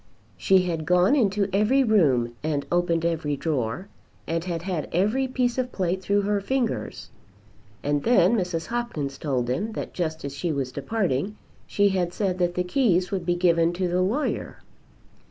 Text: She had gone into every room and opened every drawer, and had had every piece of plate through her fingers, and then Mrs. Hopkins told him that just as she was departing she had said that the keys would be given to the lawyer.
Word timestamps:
She 0.35 0.63
had 0.63 0.87
gone 0.87 1.15
into 1.15 1.47
every 1.53 1.83
room 1.83 2.33
and 2.41 2.65
opened 2.71 3.05
every 3.05 3.37
drawer, 3.37 3.87
and 4.25 4.43
had 4.43 4.63
had 4.63 4.89
every 4.91 5.27
piece 5.27 5.59
of 5.59 5.71
plate 5.71 6.01
through 6.01 6.23
her 6.23 6.41
fingers, 6.41 7.11
and 7.83 8.01
then 8.01 8.35
Mrs. 8.35 8.65
Hopkins 8.65 9.19
told 9.19 9.47
him 9.47 9.73
that 9.73 9.93
just 9.93 10.25
as 10.25 10.35
she 10.35 10.51
was 10.51 10.71
departing 10.71 11.37
she 11.67 11.89
had 11.89 12.13
said 12.13 12.39
that 12.39 12.55
the 12.55 12.63
keys 12.63 13.11
would 13.11 13.27
be 13.27 13.35
given 13.35 13.73
to 13.73 13.87
the 13.87 14.01
lawyer. 14.01 14.57